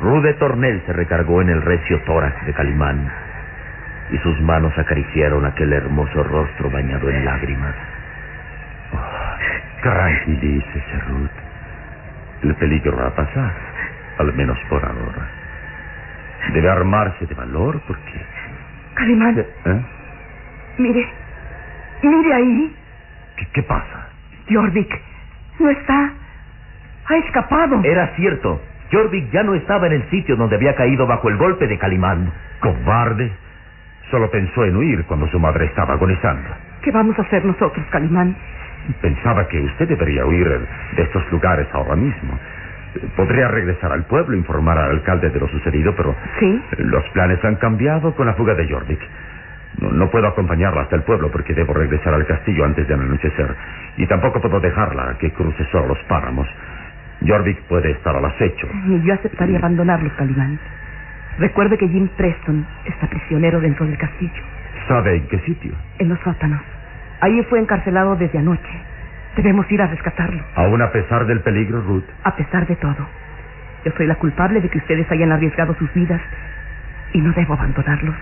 Rude 0.01 0.33
Tornel 0.35 0.81
se 0.85 0.93
recargó 0.93 1.41
en 1.41 1.49
el 1.49 1.61
recio 1.61 2.01
tórax 2.05 2.45
de 2.45 2.53
Calimán 2.53 3.11
y 4.11 4.17
sus 4.19 4.39
manos 4.41 4.77
acariciaron 4.77 5.45
aquel 5.45 5.71
hermoso 5.73 6.23
rostro 6.23 6.69
bañado 6.69 7.09
en 7.09 7.23
lágrimas. 7.23 7.75
Oh, 8.93 9.81
tranquilícese, 9.83 10.99
Ruth. 11.07 11.29
El 12.43 12.55
peligro 12.55 12.97
va 12.97 13.07
a 13.07 13.15
pasar, 13.15 13.53
al 14.17 14.33
menos 14.33 14.57
por 14.69 14.83
ahora. 14.83 15.29
Debe 16.53 16.69
armarse 16.69 17.25
de 17.27 17.35
valor 17.35 17.79
porque... 17.87 18.25
Calimán, 18.95 19.37
¿Eh? 19.39 19.81
mire, 20.77 21.07
mire 22.01 22.33
ahí. 22.33 22.75
¿Qué, 23.41 23.47
qué 23.53 23.63
pasa? 23.63 24.07
Jorvik, 24.49 24.93
no 25.59 25.69
está. 25.71 26.11
Ha 27.09 27.17
escapado. 27.17 27.81
Era 27.83 28.07
cierto. 28.15 28.61
Jorvik 28.91 29.31
ya 29.31 29.41
no 29.43 29.55
estaba 29.55 29.87
en 29.87 29.93
el 29.93 30.09
sitio 30.09 30.35
donde 30.35 30.55
había 30.57 30.75
caído 30.75 31.07
bajo 31.07 31.27
el 31.29 31.37
golpe 31.37 31.67
de 31.67 31.77
Calimán. 31.79 32.31
Cobarde. 32.59 33.31
Solo 34.11 34.29
pensó 34.29 34.65
en 34.65 34.75
huir 34.75 35.05
cuando 35.05 35.27
su 35.27 35.39
madre 35.39 35.65
estaba 35.65 35.93
agonizando. 35.93 36.49
¿Qué 36.83 36.91
vamos 36.91 37.17
a 37.17 37.21
hacer 37.23 37.43
nosotros, 37.45 37.83
Calimán? 37.89 38.35
Pensaba 39.01 39.47
que 39.47 39.59
usted 39.59 39.87
debería 39.87 40.25
huir 40.25 40.47
de 40.95 41.03
estos 41.03 41.23
lugares 41.31 41.67
ahora 41.73 41.95
mismo. 41.95 42.37
Podría 43.15 43.47
regresar 43.47 43.91
al 43.91 44.03
pueblo, 44.05 44.35
informar 44.35 44.77
al 44.77 44.91
alcalde 44.91 45.29
de 45.29 45.39
lo 45.39 45.47
sucedido, 45.47 45.95
pero 45.95 46.13
¿Sí? 46.39 46.61
los 46.77 47.03
planes 47.09 47.43
han 47.45 47.55
cambiado 47.55 48.13
con 48.15 48.27
la 48.27 48.33
fuga 48.33 48.53
de 48.53 48.67
Jorvik. 48.69 48.99
No, 49.79 49.89
no 49.91 50.09
puedo 50.09 50.27
acompañarla 50.27 50.81
hasta 50.81 50.95
el 50.97 51.03
pueblo 51.03 51.31
porque 51.31 51.53
debo 51.53 51.73
regresar 51.73 52.13
al 52.13 52.25
castillo 52.25 52.65
antes 52.65 52.87
del 52.87 52.99
anochecer. 52.99 53.55
Y 53.97 54.05
tampoco 54.07 54.41
puedo 54.41 54.59
dejarla 54.59 55.15
que 55.19 55.31
cruce 55.31 55.63
solo 55.71 55.87
los 55.89 55.99
páramos. 56.03 56.47
Jorvik 57.25 57.61
puede 57.63 57.91
estar 57.91 58.15
al 58.15 58.25
acecho. 58.25 58.67
Ni 58.85 59.01
yo 59.03 59.13
aceptaría 59.13 59.57
abandonarlos, 59.59 60.11
Calimán. 60.13 60.59
Recuerde 61.37 61.77
que 61.77 61.87
Jim 61.87 62.09
Preston 62.17 62.65
está 62.85 63.07
prisionero 63.07 63.59
dentro 63.61 63.85
del 63.85 63.97
castillo, 63.97 64.41
¿Sabe 64.87 65.15
en 65.15 65.27
qué 65.27 65.39
sitio? 65.39 65.71
en 65.99 66.09
los 66.09 66.19
sótanos. 66.21 66.61
Ahí 67.21 67.41
fue 67.49 67.59
encarcelado 67.59 68.15
desde 68.15 68.39
anoche. 68.39 68.81
Debemos 69.37 69.71
ir 69.71 69.81
a 69.81 69.87
rescatarlo, 69.87 70.43
Aún 70.55 70.81
a 70.81 70.91
pesar 70.91 71.25
del 71.25 71.39
peligro, 71.39 71.81
Ruth. 71.81 72.03
a 72.23 72.35
pesar 72.35 72.67
de 72.67 72.75
todo. 72.75 73.07
Yo 73.85 73.91
soy 73.95 74.07
la 74.07 74.15
culpable 74.15 74.59
de 74.59 74.67
que 74.69 74.79
ustedes 74.79 75.09
hayan 75.11 75.31
arriesgado 75.31 75.73
sus 75.75 75.91
vidas 75.93 76.21
y 77.13 77.21
no 77.21 77.31
debo 77.33 77.53
abandonarlos. 77.53 78.15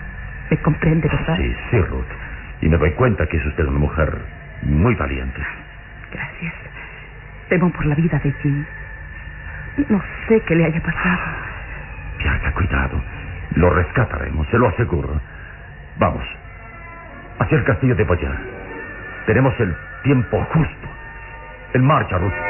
¿Me 0.49 0.57
comprende, 0.57 1.07
verdad? 1.07 1.37
Sí, 1.37 1.55
sí, 1.69 1.81
Ruth. 1.81 2.05
Y 2.61 2.69
me 2.69 2.77
doy 2.77 2.91
cuenta 2.91 3.25
que 3.27 3.37
es 3.37 3.45
usted 3.45 3.65
una 3.65 3.79
mujer 3.79 4.17
muy 4.63 4.95
valiente. 4.95 5.41
Gracias. 6.11 6.53
Temo 7.49 7.71
por 7.71 7.85
la 7.85 7.95
vida 7.95 8.19
de 8.19 8.31
Jim. 8.41 8.65
No 9.89 10.01
sé 10.27 10.41
qué 10.41 10.55
le 10.55 10.65
haya 10.65 10.81
pasado. 10.81 11.19
Tenga 12.17 12.51
cuidado. 12.53 13.01
Lo 13.55 13.69
rescataremos, 13.69 14.47
se 14.49 14.57
lo 14.57 14.67
aseguro. 14.67 15.21
Vamos. 15.97 16.23
Hacia 17.39 17.57
el 17.57 17.63
castillo 17.63 17.95
de 17.95 18.03
Boyer. 18.03 18.37
Tenemos 19.25 19.57
el 19.59 19.75
tiempo 20.03 20.43
justo. 20.51 20.87
En 21.73 21.85
marcha, 21.85 22.17
Ruth. 22.17 22.48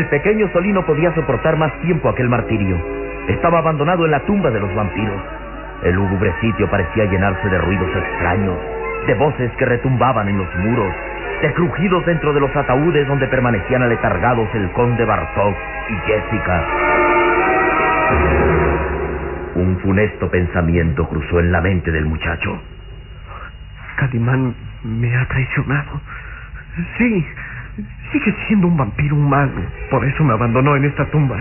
El 0.00 0.06
pequeño 0.06 0.48
Solí 0.54 0.72
no 0.72 0.86
podía 0.86 1.14
soportar 1.14 1.58
más 1.58 1.78
tiempo 1.82 2.08
aquel 2.08 2.30
martirio. 2.30 2.74
Estaba 3.28 3.58
abandonado 3.58 4.06
en 4.06 4.12
la 4.12 4.20
tumba 4.20 4.50
de 4.50 4.58
los 4.58 4.74
vampiros. 4.74 5.20
El 5.82 5.94
lúgubre 5.94 6.32
sitio 6.40 6.70
parecía 6.70 7.04
llenarse 7.04 7.46
de 7.50 7.58
ruidos 7.58 7.94
extraños, 7.94 8.56
de 9.06 9.12
voces 9.12 9.52
que 9.58 9.66
retumbaban 9.66 10.26
en 10.30 10.38
los 10.38 10.48
muros, 10.56 10.94
de 11.42 11.52
crujidos 11.52 12.06
dentro 12.06 12.32
de 12.32 12.40
los 12.40 12.56
ataúdes 12.56 13.06
donde 13.08 13.28
permanecían 13.28 13.82
aletargados 13.82 14.48
el 14.54 14.70
conde 14.72 15.04
Bartok 15.04 15.54
y 15.90 15.94
Jessica. 16.06 16.66
Un 19.56 19.78
funesto 19.82 20.30
pensamiento 20.30 21.06
cruzó 21.08 21.40
en 21.40 21.52
la 21.52 21.60
mente 21.60 21.90
del 21.90 22.06
muchacho. 22.06 22.58
Calimán 23.96 24.54
me 24.82 25.14
ha 25.14 25.28
traicionado. 25.28 26.00
Sí, 26.96 27.26
sigue 28.12 28.34
siendo 28.46 28.66
un 28.66 28.76
vampiro 28.76 29.16
humano. 29.16 29.62
Por 29.90 30.04
eso 30.04 30.24
me 30.24 30.32
abandonó 30.32 30.76
en 30.76 30.84
esta 30.84 31.04
tumba. 31.06 31.36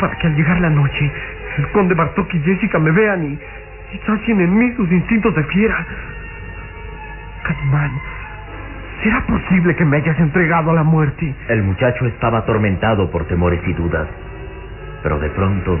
Para 0.00 0.16
que 0.18 0.26
al 0.26 0.34
llegar 0.34 0.60
la 0.60 0.70
noche, 0.70 1.10
el 1.58 1.68
conde 1.68 1.94
Bartok 1.94 2.32
y 2.34 2.40
Jessica 2.40 2.78
me 2.78 2.90
vean 2.90 3.24
y, 3.24 3.38
y 3.94 3.98
sacien 4.06 4.40
en 4.40 4.58
mí 4.58 4.72
sus 4.76 4.90
instintos 4.90 5.34
de 5.34 5.44
fiera. 5.44 5.86
Calimán, 7.42 7.92
¿Será 9.02 9.20
posible 9.26 9.76
que 9.76 9.84
me 9.84 9.98
hayas 9.98 10.18
entregado 10.18 10.70
a 10.70 10.74
la 10.74 10.82
muerte? 10.82 11.34
El 11.48 11.62
muchacho 11.62 12.06
estaba 12.06 12.38
atormentado 12.38 13.10
por 13.10 13.26
temores 13.26 13.60
y 13.66 13.74
dudas, 13.74 14.08
pero 15.02 15.18
de 15.18 15.28
pronto 15.28 15.78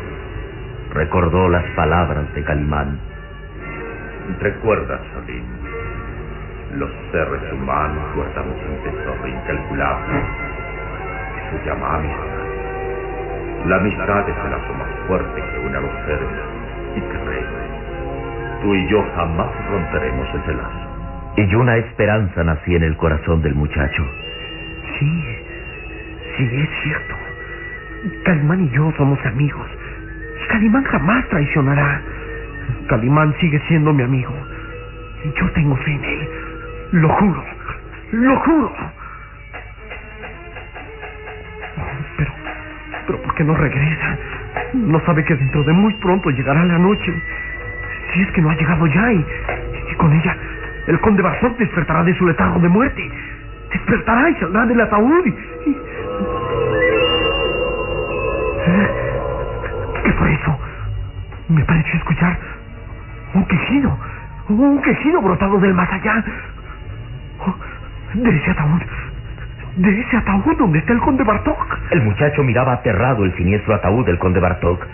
recordó 0.92 1.48
las 1.48 1.64
palabras 1.70 2.32
de 2.34 2.44
Calimán. 2.44 2.98
Recuerda, 4.40 5.00
Salim, 5.14 5.42
los 6.78 6.90
seres 7.12 7.52
humanos 7.52 8.02
guardamos 8.14 8.56
un 8.68 8.76
tesoro 8.82 9.28
incalculable 9.28 10.14
que 11.34 11.58
se 11.58 11.66
llama 11.66 11.94
amistad. 11.96 12.34
La 13.66 13.76
amistad 13.76 14.28
es 14.28 14.36
el 14.44 14.50
lazo 14.50 14.74
más 14.74 14.88
fuerte 15.06 15.40
que 15.40 15.66
une 15.66 15.76
a 15.76 15.80
los 15.80 15.92
seres 16.04 16.28
y 16.96 17.00
créeme, 17.00 17.64
tú 18.62 18.74
y 18.74 18.88
yo 18.88 19.04
jamás 19.14 19.50
romperemos 19.70 20.28
ese 20.34 20.54
lazo. 20.54 20.84
Y 21.36 21.54
una 21.54 21.76
esperanza 21.76 22.44
nacía 22.44 22.76
en 22.76 22.84
el 22.84 22.96
corazón 22.96 23.42
del 23.42 23.54
muchacho. 23.54 24.04
Sí, 24.98 25.22
sí, 26.36 26.50
es 26.52 26.70
cierto. 26.82 27.14
Calimán 28.24 28.64
y 28.64 28.70
yo 28.70 28.92
somos 28.96 29.18
amigos. 29.26 29.66
Calimán 30.48 30.84
jamás 30.84 31.28
traicionará. 31.28 32.02
Calimán 32.88 33.34
sigue 33.40 33.60
siendo 33.68 33.92
mi 33.92 34.02
amigo. 34.02 34.32
Yo 35.40 35.50
tengo 35.52 35.76
fe 35.76 35.92
en 35.92 36.04
él. 36.04 36.43
Lo 36.94 37.08
juro. 37.08 37.44
Lo 38.12 38.36
juro. 38.38 38.72
Pero, 42.16 42.32
pero 43.06 43.22
¿por 43.22 43.34
qué 43.34 43.42
no 43.42 43.54
regresa? 43.56 44.16
No 44.74 45.00
sabe 45.00 45.24
que 45.24 45.34
dentro 45.34 45.64
de 45.64 45.72
muy 45.72 45.92
pronto 45.94 46.30
llegará 46.30 46.64
la 46.64 46.78
noche. 46.78 47.12
Si 48.12 48.22
es 48.22 48.30
que 48.30 48.40
no 48.40 48.50
ha 48.50 48.54
llegado 48.54 48.86
ya 48.86 49.12
y, 49.12 49.26
y 49.90 49.94
con 49.96 50.12
ella 50.12 50.36
el 50.86 51.00
conde 51.00 51.22
Bartok 51.22 51.58
despertará 51.58 52.04
de 52.04 52.14
su 52.14 52.26
letargo 52.28 52.60
de 52.60 52.68
muerte. 52.68 53.10
Despertará 53.72 54.30
y 54.30 54.34
saldrá 54.36 54.64
del 54.66 54.80
ataúd. 54.80 55.26
Y... 55.26 55.76
¿Qué 60.04 60.12
fue 60.12 60.32
eso? 60.32 60.58
Me 61.48 61.64
pareció 61.64 61.98
escuchar 61.98 62.38
un 63.34 63.44
quejido. 63.46 63.98
Un 64.48 64.80
quejido 64.80 65.20
brotado 65.22 65.58
del 65.58 65.74
más 65.74 65.90
allá. 65.90 66.22
Oh, 68.14 68.22
de 68.22 68.36
ese 68.36 68.50
ataúd. 68.50 68.82
De 69.76 70.00
ese 70.00 70.16
ataúd 70.16 70.56
donde 70.56 70.78
está 70.78 70.92
el 70.92 71.00
conde 71.00 71.24
Bartok. 71.24 71.78
El 71.90 72.02
muchacho 72.02 72.42
miraba 72.42 72.74
aterrado 72.74 73.24
el 73.24 73.34
siniestro 73.36 73.74
ataúd 73.74 74.06
del 74.06 74.18
conde 74.18 74.40
Bartok. 74.40 74.86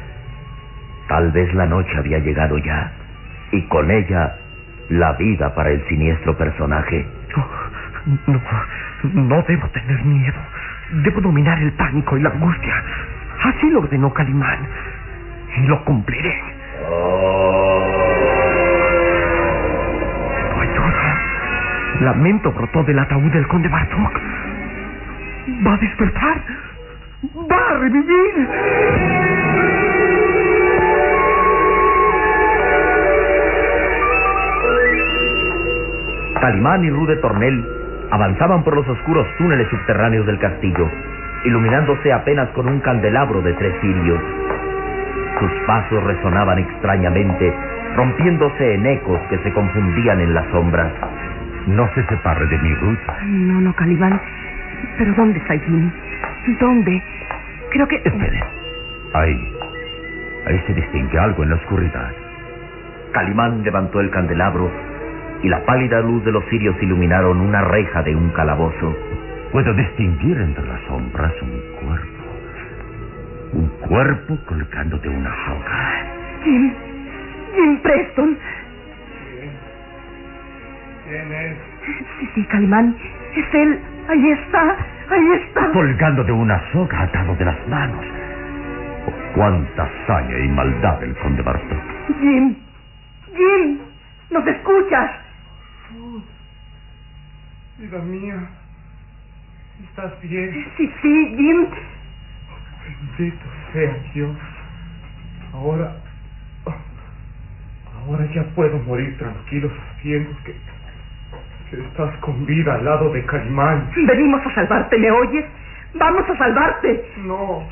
Tal 1.08 1.30
vez 1.32 1.52
la 1.54 1.66
noche 1.66 1.96
había 1.98 2.18
llegado 2.18 2.56
ya. 2.58 2.92
Y 3.52 3.62
con 3.66 3.90
ella 3.90 4.36
la 4.88 5.12
vida 5.14 5.54
para 5.54 5.70
el 5.70 5.86
siniestro 5.88 6.36
personaje. 6.36 7.06
No, 8.26 8.40
no 9.12 9.42
debo 9.42 9.68
tener 9.68 10.04
miedo. 10.04 10.38
Debo 11.04 11.20
dominar 11.20 11.60
el 11.62 11.72
pánico 11.72 12.16
y 12.16 12.22
la 12.22 12.30
angustia. 12.30 12.74
Así 13.44 13.70
lo 13.70 13.80
ordenó 13.80 14.12
Calimán. 14.12 14.66
Y 15.56 15.66
lo 15.66 15.84
cumpliré. 15.84 16.42
No 16.88 17.59
Lamento 22.00 22.52
brotó 22.52 22.82
del 22.84 22.98
ataúd 22.98 23.30
del 23.32 23.46
conde 23.48 23.68
Bartok. 23.68 24.20
Va 25.66 25.74
a 25.74 25.76
despertar. 25.78 26.42
Va 27.50 27.70
a 27.70 27.78
revivir. 27.78 28.48
Calimán 36.40 36.84
y 36.84 36.90
Rude 36.90 37.16
Tornel 37.16 37.64
avanzaban 38.10 38.64
por 38.64 38.74
los 38.74 38.88
oscuros 38.88 39.26
túneles 39.36 39.68
subterráneos 39.68 40.26
del 40.26 40.38
castillo, 40.38 40.90
iluminándose 41.44 42.12
apenas 42.12 42.48
con 42.50 42.66
un 42.66 42.80
candelabro 42.80 43.42
de 43.42 43.52
tres 43.54 43.74
cirios. 43.80 44.20
Sus 45.38 45.50
pasos 45.66 46.02
resonaban 46.04 46.58
extrañamente, 46.58 47.54
rompiéndose 47.94 48.74
en 48.74 48.86
ecos 48.86 49.20
que 49.28 49.38
se 49.38 49.52
confundían 49.52 50.20
en 50.20 50.34
las 50.34 50.46
sombras. 50.50 50.92
No 51.66 51.88
se 51.94 52.04
separe 52.06 52.46
de 52.46 52.58
mi 52.58 52.74
Ruth. 52.74 52.98
No, 53.24 53.60
no, 53.60 53.72
Calimán. 53.74 54.20
¿Pero 54.98 55.12
dónde 55.14 55.38
está 55.38 55.58
Jim? 55.58 55.90
¿Dónde? 56.58 57.02
Creo 57.70 57.86
que... 57.86 57.96
Espere. 57.96 58.42
Ahí. 59.14 59.54
Ahí 60.46 60.62
se 60.66 60.74
distingue 60.74 61.18
algo 61.18 61.42
en 61.42 61.50
la 61.50 61.56
oscuridad. 61.56 62.12
Calimán 63.12 63.62
levantó 63.62 64.00
el 64.00 64.10
candelabro 64.10 64.70
y 65.42 65.48
la 65.48 65.64
pálida 65.64 66.00
luz 66.00 66.24
de 66.24 66.32
los 66.32 66.44
cirios 66.46 66.76
iluminaron 66.82 67.40
una 67.40 67.62
reja 67.62 68.02
de 68.02 68.14
un 68.14 68.30
calabozo. 68.30 68.96
Puedo 69.52 69.74
distinguir 69.74 70.38
entre 70.38 70.64
las 70.66 70.80
sombras 70.82 71.32
un 71.42 71.86
cuerpo. 71.86 72.20
Un 73.52 73.68
cuerpo 73.88 74.38
colgando 74.46 74.96
de 74.98 75.08
una 75.08 75.30
soga. 75.44 76.04
Jim. 76.44 76.72
Jim 77.54 77.78
Preston. 77.82 78.38
¿Quién 81.10 81.32
es? 81.32 81.56
Sí, 82.20 82.28
sí, 82.36 82.44
Calimán. 82.44 82.94
Es 83.34 83.54
él. 83.54 83.80
Ahí 84.08 84.30
está. 84.30 84.76
Ahí 85.10 85.32
está. 85.42 85.72
Colgando 85.72 86.22
de 86.22 86.30
una 86.30 86.62
soga 86.70 87.02
atado 87.02 87.34
de 87.34 87.44
las 87.46 87.66
manos. 87.66 88.04
Oh, 89.08 89.34
cuánta 89.34 89.82
hazaña 89.82 90.38
y 90.38 90.48
maldad 90.50 91.02
el 91.02 91.16
conde 91.16 91.42
Bartok. 91.42 91.82
Jim. 92.20 92.54
Jim. 93.34 93.78
¿Nos 94.30 94.46
escuchas? 94.46 95.10
Vida 97.78 97.98
mía. 98.02 98.48
¿Estás 99.82 100.12
bien? 100.22 100.64
Sí, 100.76 100.92
sí, 101.02 101.34
Jim. 101.36 101.66
Bendito 103.18 103.46
sea 103.72 103.96
Dios. 104.14 104.36
Ahora. 105.54 105.96
Ahora 108.06 108.24
ya 108.32 108.44
puedo 108.54 108.78
morir 108.84 109.18
tranquilo 109.18 109.72
sabiendo 109.96 110.30
que. 110.44 110.54
Estás 111.78 112.16
con 112.18 112.44
vida 112.46 112.74
al 112.74 112.84
lado 112.84 113.12
de 113.12 113.24
Calimán. 113.26 113.90
Venimos 114.06 114.44
a 114.46 114.54
salvarte, 114.54 114.98
¿me 114.98 115.10
oyes? 115.10 115.44
Vamos 115.94 116.28
a 116.28 116.36
salvarte. 116.36 117.04
No. 117.18 117.62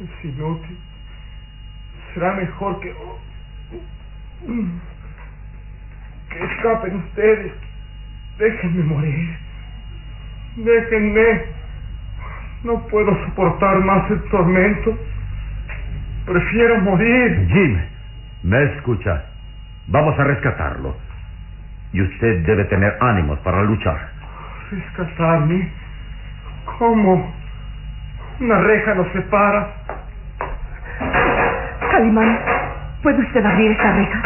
Es 0.00 0.24
inútil. 0.24 0.78
Será 2.14 2.34
mejor 2.34 2.80
que. 2.80 2.94
que 6.30 6.44
escapen 6.44 6.96
ustedes. 6.96 7.52
Déjenme 8.38 8.84
morir. 8.84 9.36
Déjenme. 10.56 11.42
No 12.64 12.86
puedo 12.88 13.14
soportar 13.26 13.80
más 13.80 14.10
el 14.10 14.22
tormento. 14.30 14.98
Prefiero 16.26 16.80
morir. 16.80 17.48
Jim, 17.48 17.78
me 18.44 18.62
escucha. 18.74 19.24
Vamos 19.88 20.18
a 20.18 20.24
rescatarlo. 20.24 20.96
Y 21.92 22.00
usted 22.00 22.46
debe 22.46 22.64
tener 22.64 22.96
ánimos 23.00 23.38
para 23.40 23.62
luchar. 23.62 23.98
¿Rescatarme? 24.70 25.70
¿Cómo? 26.78 27.34
Una 28.40 28.58
reja 28.60 28.94
nos 28.94 29.08
separa. 29.12 29.68
Calimán, 31.90 32.38
¿puede 33.02 33.20
usted 33.20 33.44
abrir 33.44 33.72
esta 33.72 33.92
reja? 33.92 34.22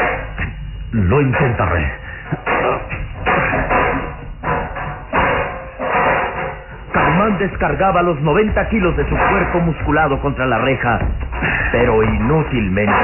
Lo 0.92 1.20
intentaré. 1.20 1.92
Calimán 6.92 7.38
descargaba 7.38 8.02
los 8.02 8.20
90 8.20 8.68
kilos 8.68 8.96
de 8.96 9.08
su 9.08 9.16
cuerpo 9.16 9.60
musculado 9.60 10.20
contra 10.20 10.46
la 10.46 10.58
reja, 10.58 11.00
pero 11.72 12.02
inútilmente. 12.04 12.94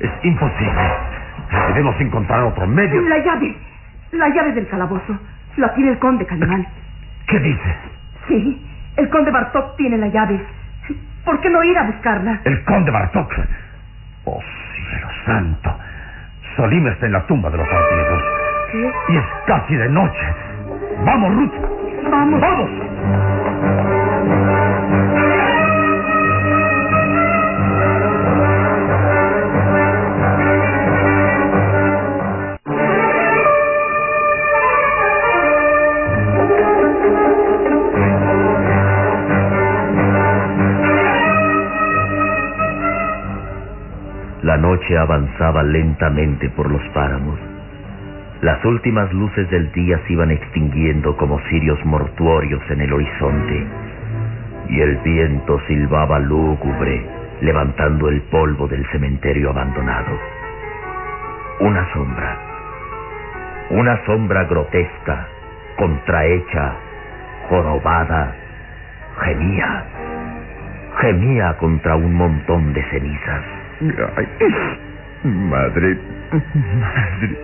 Es 0.00 0.10
imposible. 0.22 0.82
Debemos 1.68 2.00
encontrar 2.00 2.42
otro 2.42 2.66
medio. 2.66 3.00
La 3.02 3.18
llave. 3.18 3.56
La 4.12 4.28
llave 4.28 4.52
del 4.52 4.68
calabozo. 4.68 5.18
La 5.56 5.72
tiene 5.74 5.92
el 5.92 5.98
conde 5.98 6.26
Calimán. 6.26 6.66
¿Qué 7.26 7.38
dice? 7.40 7.76
Sí, 8.28 8.66
el 8.96 9.08
conde 9.08 9.30
Bartok 9.30 9.76
tiene 9.76 9.96
la 9.98 10.08
llave. 10.08 10.40
¿Por 11.24 11.40
qué 11.40 11.50
no 11.50 11.62
ir 11.64 11.76
a 11.78 11.84
buscarla? 11.84 12.40
El 12.44 12.64
conde 12.64 12.90
Bartok. 12.90 13.32
Oh, 14.24 14.40
cielo 14.74 15.08
santo. 15.24 15.76
Solim 16.56 16.86
está 16.88 17.06
en 17.06 17.12
la 17.12 17.26
tumba 17.26 17.50
de 17.50 17.58
los 17.58 17.68
antiguos. 17.68 18.22
¿Qué? 18.72 18.92
Y 19.12 19.16
es 19.16 19.24
casi 19.46 19.76
de 19.76 19.88
noche. 19.88 20.34
Vamos, 21.04 21.34
Ruth. 21.34 21.54
Vamos. 22.10 22.40
Vamos. 22.40 23.95
Noche 44.66 44.98
avanzaba 44.98 45.62
lentamente 45.62 46.50
por 46.50 46.68
los 46.68 46.82
páramos. 46.88 47.38
Las 48.42 48.64
últimas 48.64 49.12
luces 49.12 49.48
del 49.48 49.70
día 49.70 49.96
se 50.04 50.14
iban 50.14 50.32
extinguiendo 50.32 51.16
como 51.16 51.38
cirios 51.48 51.78
mortuorios 51.84 52.60
en 52.70 52.80
el 52.80 52.92
horizonte, 52.92 53.64
y 54.68 54.80
el 54.80 54.96
viento 55.04 55.60
silbaba 55.68 56.18
lúgubre, 56.18 57.06
levantando 57.42 58.08
el 58.08 58.22
polvo 58.22 58.66
del 58.66 58.84
cementerio 58.90 59.50
abandonado. 59.50 60.18
Una 61.60 61.92
sombra, 61.92 62.36
una 63.70 64.04
sombra 64.04 64.44
grotesca, 64.46 65.28
contrahecha, 65.76 66.72
jorobada, 67.48 68.34
gemía, 69.22 69.84
gemía 71.00 71.56
contra 71.58 71.94
un 71.94 72.14
montón 72.14 72.72
de 72.72 72.82
cenizas. 72.90 73.55
Ay, 73.78 74.26
madre, 75.24 75.98
madre, 76.32 77.38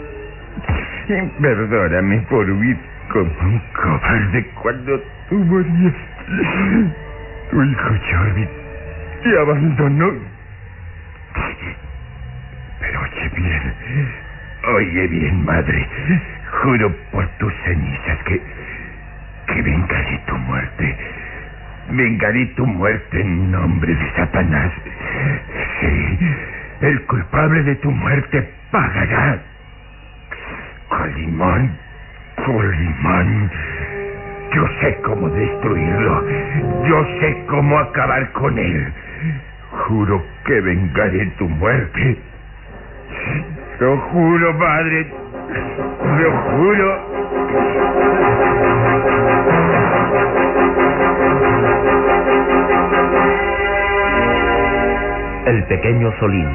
perdóname 1.40 2.20
por 2.30 2.48
huir 2.50 2.76
como 3.12 3.30
un 3.42 3.60
cobarde 3.74 4.46
cuando 4.62 4.98
tú 5.28 5.34
morías. 5.36 5.92
Tu 7.50 7.62
hijo 7.62 7.88
Jordi 8.10 8.48
te 9.22 9.38
abandonó. 9.40 10.12
Pero 12.80 13.00
oye 13.00 13.30
bien, 13.36 13.74
oye 14.74 15.06
bien, 15.08 15.44
madre. 15.44 15.88
Juro 16.62 16.94
por 17.10 17.26
tus 17.38 17.52
cenizas 17.64 18.18
que, 18.24 18.40
que 19.48 19.62
vengaré 19.62 20.18
tu 20.26 20.36
muerte. 20.38 20.96
Vengaré 21.90 22.46
tu 22.56 22.66
muerte 22.66 23.20
en 23.20 23.50
nombre 23.50 23.94
de 23.94 24.12
Satanás. 24.16 24.72
El 26.80 27.02
culpable 27.06 27.62
de 27.62 27.76
tu 27.76 27.90
muerte 27.90 28.50
pagará. 28.70 29.40
Colimán, 30.88 31.78
Colimán. 32.44 33.50
Yo 34.54 34.66
sé 34.80 34.98
cómo 35.04 35.28
destruirlo. 35.30 36.24
Yo 36.86 37.04
sé 37.20 37.44
cómo 37.48 37.78
acabar 37.78 38.30
con 38.32 38.58
él. 38.58 38.92
Juro 39.70 40.22
que 40.44 40.60
vengaré 40.60 41.26
tu 41.38 41.48
muerte. 41.48 42.18
Lo 43.80 43.96
juro, 43.98 44.58
padre. 44.58 45.06
Lo 46.18 46.32
juro. 46.50 47.12
El 55.52 55.64
pequeño 55.64 56.10
Solín, 56.18 56.48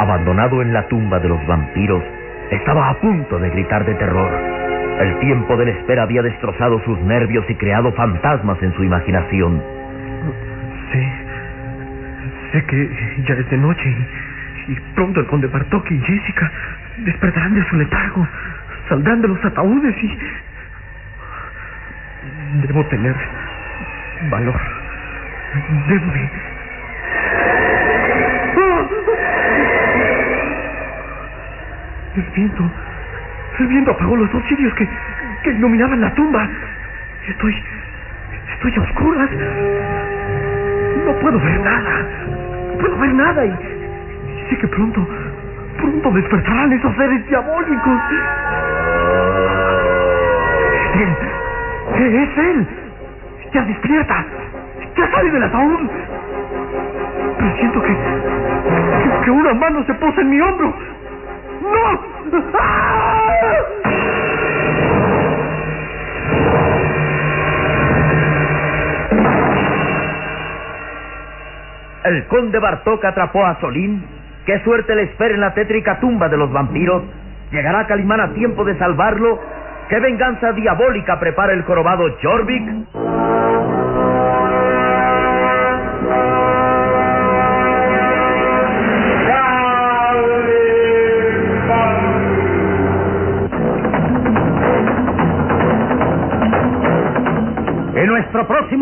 abandonado 0.00 0.60
en 0.60 0.72
la 0.72 0.88
tumba 0.88 1.20
de 1.20 1.28
los 1.28 1.46
vampiros, 1.46 2.02
estaba 2.50 2.90
a 2.90 2.94
punto 2.94 3.38
de 3.38 3.48
gritar 3.48 3.84
de 3.86 3.94
terror. 3.94 4.28
El 4.98 5.20
tiempo 5.20 5.56
de 5.56 5.66
la 5.66 5.70
espera 5.70 6.02
había 6.02 6.20
destrozado 6.20 6.82
sus 6.84 6.98
nervios 7.02 7.48
y 7.48 7.54
creado 7.54 7.92
fantasmas 7.92 8.60
en 8.60 8.74
su 8.74 8.82
imaginación. 8.82 9.62
Sé. 10.90 11.12
Sé 12.50 12.64
que 12.64 13.22
ya 13.24 13.34
es 13.34 13.50
de 13.50 13.56
noche 13.56 13.96
y, 14.66 14.74
pronto 14.96 15.20
el 15.20 15.26
conde 15.26 15.46
Bartok 15.46 15.88
y 15.92 16.00
Jessica 16.00 16.50
despertarán 17.04 17.54
de 17.54 17.64
su 17.68 17.76
letargo, 17.76 18.26
saldrán 18.88 19.22
de 19.22 19.28
los 19.28 19.44
ataúdes 19.44 19.94
y. 20.02 20.18
Debo 22.66 22.84
tener 22.86 23.14
valor. 24.28 24.60
Debo 25.86 26.12
de. 26.12 26.53
El 32.16 32.22
viento. 32.34 32.70
El 33.58 33.66
viento 33.66 33.90
apagó 33.90 34.16
los 34.16 34.30
dos 34.32 34.42
cirios 34.44 34.72
que, 34.74 34.88
que 35.42 35.50
iluminaban 35.50 36.00
la 36.00 36.12
tumba. 36.14 36.48
Estoy. 37.28 37.62
Estoy 38.52 38.74
a 38.76 38.80
oscuras. 38.80 39.30
No 41.06 41.12
puedo 41.20 41.38
ver 41.40 41.60
nada. 41.60 42.06
No 42.72 42.78
puedo 42.78 42.98
ver 42.98 43.14
nada 43.14 43.46
y, 43.46 43.50
y 43.50 44.50
sé 44.50 44.58
que 44.58 44.68
pronto. 44.68 45.06
Pronto 45.76 46.10
despertarán 46.12 46.72
esos 46.72 46.94
seres 46.96 47.26
diabólicos. 47.28 48.00
Es 50.94 51.00
él. 51.00 51.16
Es 51.96 52.38
él. 52.38 52.68
Ya 53.52 53.62
despierta. 53.62 54.24
Ya 54.96 55.10
sale 55.10 55.30
del 55.30 55.42
ataúd. 55.42 55.88
Pero 57.38 57.56
siento 57.56 57.82
que. 57.82 57.96
que 59.24 59.30
una 59.30 59.54
mano 59.54 59.84
se 59.84 59.94
posa 59.94 60.20
en 60.20 60.30
mi 60.30 60.40
hombro. 60.40 60.74
¡No! 61.64 62.14
El 72.04 72.26
conde 72.26 72.58
Bartok 72.58 73.02
atrapó 73.04 73.46
a 73.46 73.58
Solín. 73.60 74.04
¿Qué 74.44 74.58
suerte 74.62 74.94
le 74.94 75.04
espera 75.04 75.34
en 75.34 75.40
la 75.40 75.54
tétrica 75.54 76.00
tumba 76.00 76.28
de 76.28 76.36
los 76.36 76.52
vampiros? 76.52 77.02
¿Llegará 77.50 77.86
Calimán 77.86 78.20
a 78.20 78.34
tiempo 78.34 78.62
de 78.64 78.76
salvarlo? 78.76 79.40
¿Qué 79.88 79.98
venganza 80.00 80.52
diabólica 80.52 81.18
prepara 81.18 81.54
el 81.54 81.62
jorobado 81.62 82.04
Jorvik? 82.22 82.62